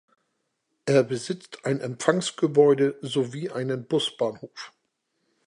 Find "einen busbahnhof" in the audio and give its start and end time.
3.51-4.73